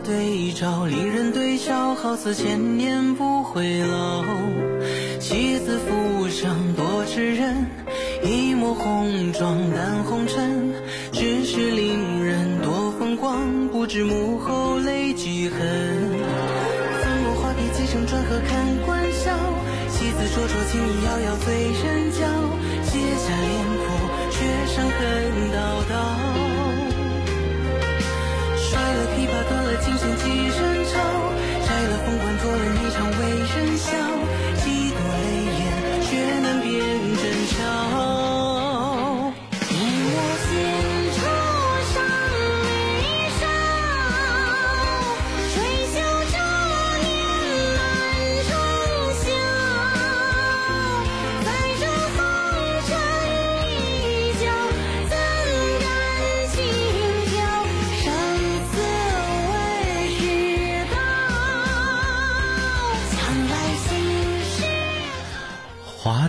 [0.00, 4.24] 对照，令人对笑，好似千年不会老。
[5.18, 7.66] 妻子浮生多痴人，
[8.22, 10.72] 一抹红妆淡红尘，
[11.12, 15.58] 只是令人多风光，不知幕后泪几痕。
[15.58, 19.36] 粉墨画笔几声转合看官笑，
[19.88, 22.05] 戏子灼灼情意遥遥醉人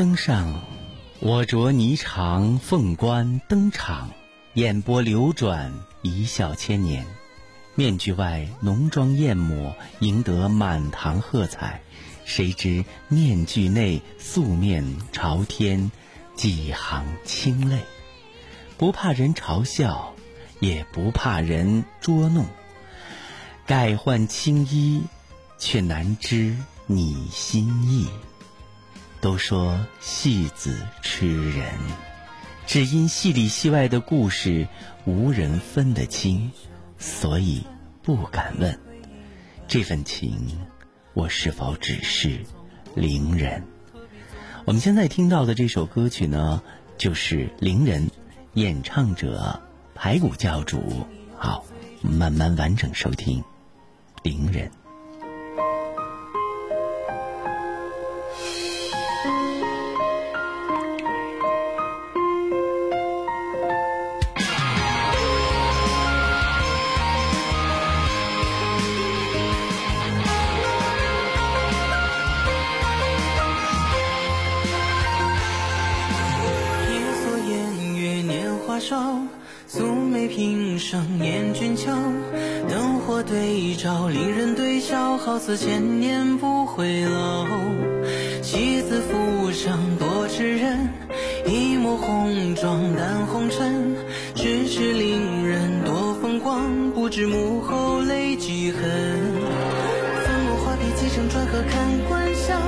[0.00, 0.62] 灯上，
[1.18, 4.08] 我着霓裳，凤冠登场，
[4.54, 7.04] 眼波流转，一笑千年。
[7.74, 11.82] 面具外浓妆艳抹，赢得满堂喝彩。
[12.24, 14.82] 谁知面具内素面
[15.12, 15.92] 朝天，
[16.34, 17.80] 几行清泪。
[18.78, 20.14] 不怕人嘲笑，
[20.60, 22.46] 也不怕人捉弄。
[23.66, 25.02] 改换青衣，
[25.58, 28.08] 却难知你心意。
[29.20, 31.66] 都说戏子吃人，
[32.66, 34.66] 只因戏里戏外的故事
[35.04, 36.50] 无人分得清，
[36.98, 37.66] 所以
[38.02, 38.78] 不敢问
[39.68, 40.58] 这份情，
[41.12, 42.40] 我是否只是
[42.94, 43.62] 伶人？
[44.64, 46.62] 我们现在听到的这首歌曲呢，
[46.96, 48.10] 就是伶人，
[48.54, 49.60] 演唱者
[49.94, 51.06] 排骨教主。
[51.36, 51.64] 好，
[52.00, 53.42] 慢慢完整收听
[54.22, 54.70] 伶人。
[78.80, 78.96] 少，
[79.66, 81.92] 素眉平生艳俊俏，
[82.68, 87.46] 灯火对照，令人对笑，好似千年不会老。
[88.42, 90.88] 戏子浮生多痴人，
[91.46, 93.94] 一抹红妆淡红尘，
[94.34, 98.80] 咫尺令人多风光，不知幕后泪几痕。
[98.80, 102.58] 粉墨画笔几声转合看官笑，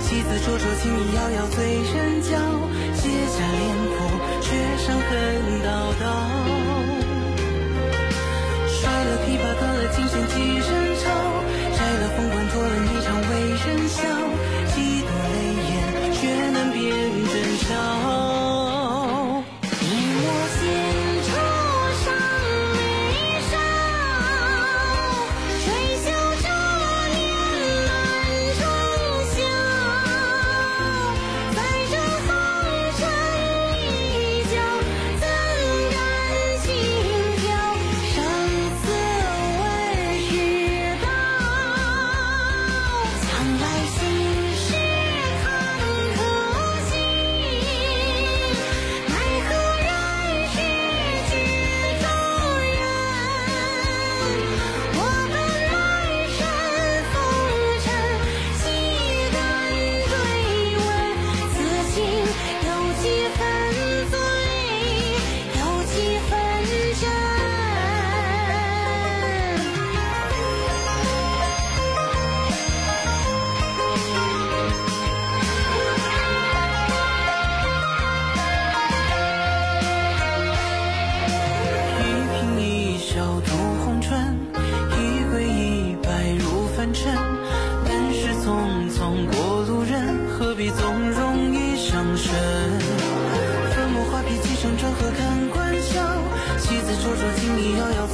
[0.00, 1.64] 戏子灼灼情意遥遥醉
[1.94, 2.22] 人，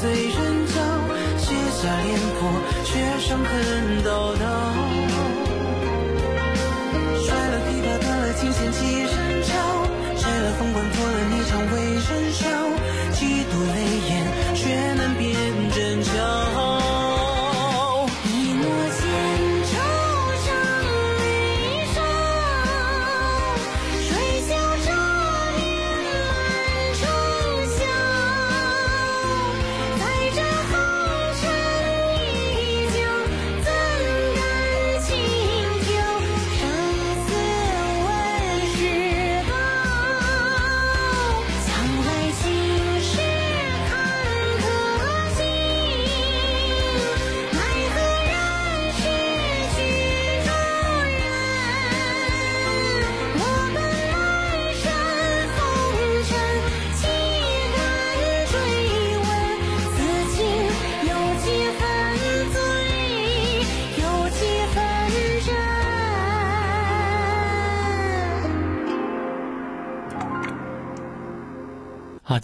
[0.05, 0.75] 醉人酒，
[1.39, 2.45] 卸下脸谱，
[2.85, 4.74] 却伤痕道道。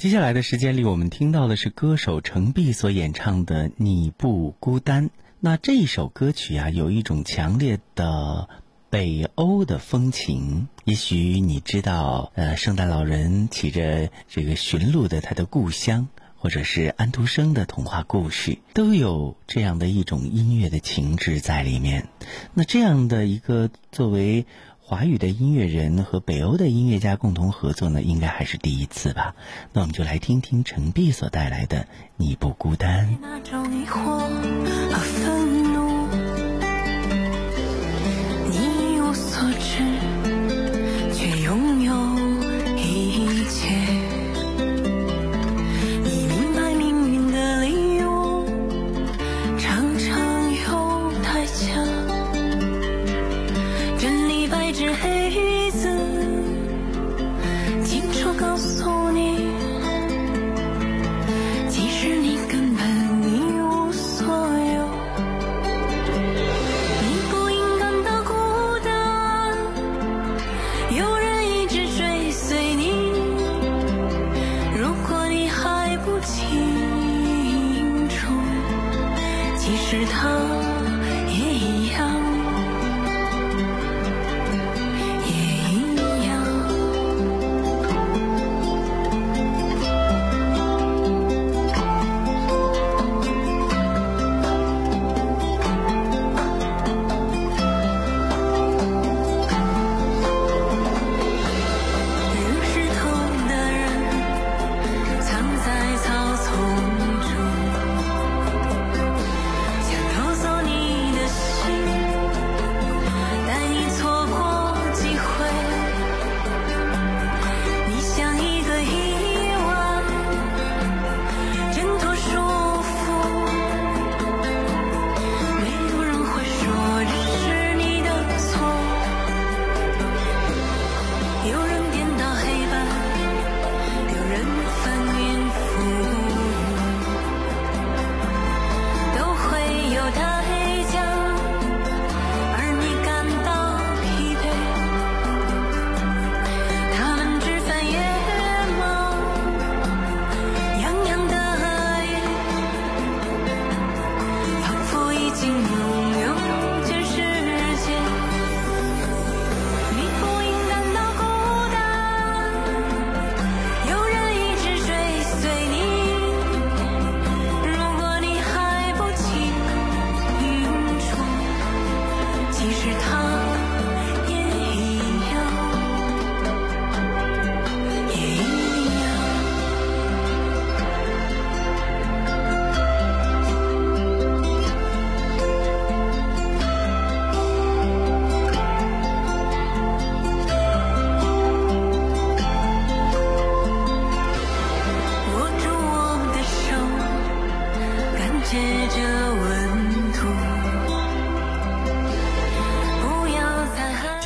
[0.01, 5.09] 接下来的时间里，我们听到的是歌手程璧所演唱的《你不孤单》。
[5.41, 8.49] 那这一首歌曲啊，有一种强烈的
[8.89, 10.69] 北欧的风情。
[10.85, 22.09] 也许你知道，呃，圣诞老人骑着这个驯鹿的他的故乡，或者是安徒生的童话故事，都有这样的一种音乐的情致在里面。
[22.55, 24.47] 那这样的一个作为。
[24.91, 29.37] 华语的音乐人和北欧的音乐家共同合作呢，应该还是第一次吧。
[29.73, 31.83] 那我们就来听听陈碧所带来的
[32.17, 33.17] 《你不孤单》。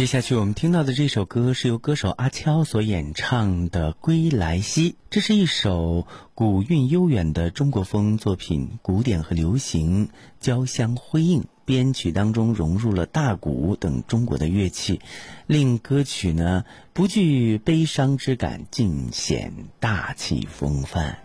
[0.05, 15.01] 接下去我们听到的这首歌是由歌手阿悄所演唱的《归来兮》，这是一首古韵悠远的中国风作品，古典和流行交相辉映，编曲当中融入了大鼓等中国的乐器，
[15.47, 21.24] 令歌曲呢不具悲伤之感，尽显大气风范。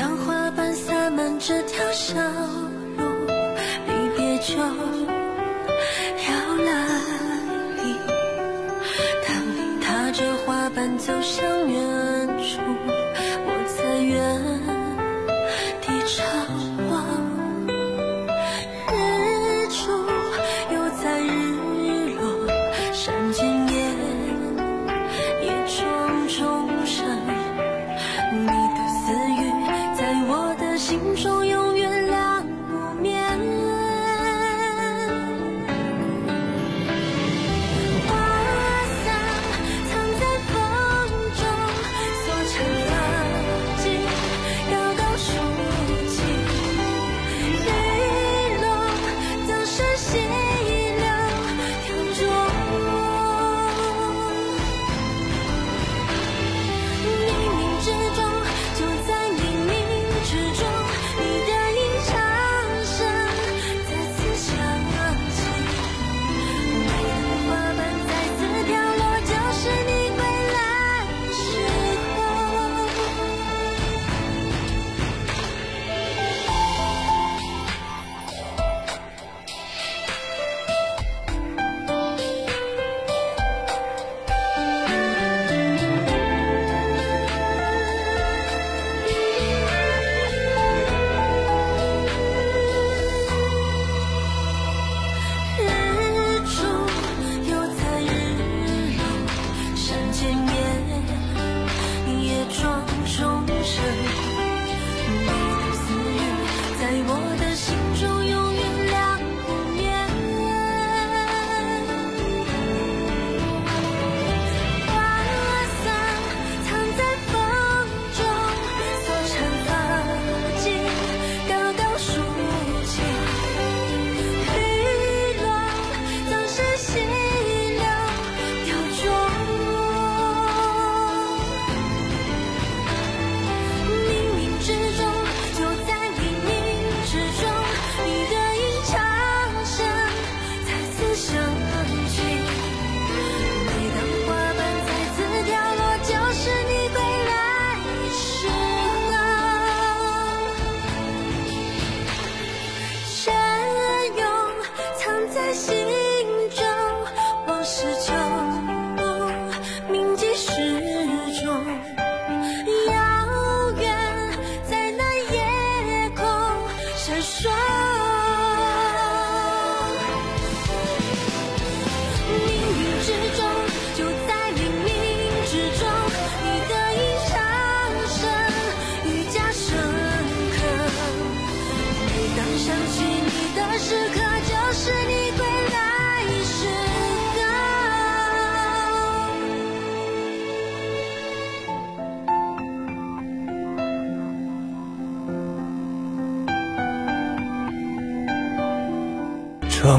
[0.00, 2.14] 当花瓣洒满这条小
[2.96, 3.04] 路，
[3.86, 4.64] 离别就要
[6.64, 6.72] 来
[7.76, 7.94] 临，
[9.28, 12.19] 当你踏着花瓣走向远。
[30.70, 31.69] 的心中有。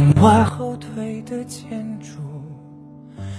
[0.01, 2.17] 窗外后退的建筑，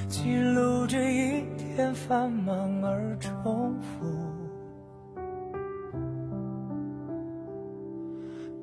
[0.06, 4.06] 记录着一天繁忙而重复，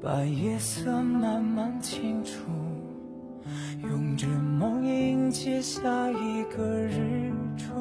[0.02, 2.50] 把夜色慢慢清除，
[3.84, 7.74] 用着梦迎接下一个日出，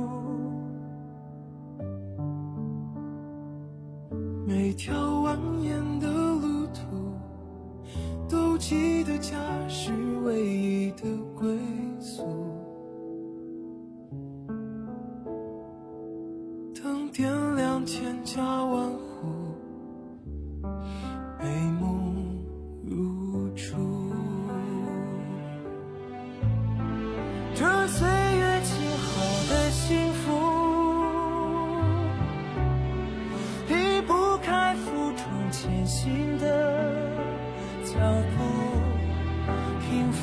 [4.44, 6.27] 每条蜿蜒的。
[8.58, 9.38] 记得家
[9.68, 9.92] 是
[10.24, 10.38] 唯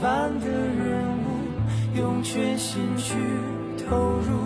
[0.06, 3.16] 般的人物，用全心去
[3.90, 4.38] 投入，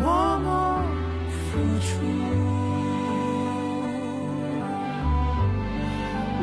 [0.00, 0.80] 默默
[1.28, 1.90] 付出。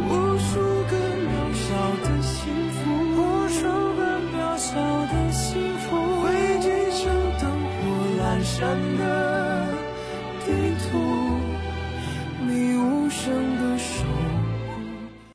[0.08, 1.66] 无数个渺小
[2.04, 2.38] 的幸
[2.70, 2.80] 福，
[3.18, 3.66] 无数
[3.98, 4.00] 个
[4.30, 4.70] 渺小
[5.08, 6.30] 的幸福，汇
[6.62, 7.02] 聚成
[7.40, 7.82] 灯火
[8.22, 9.31] 阑珊的。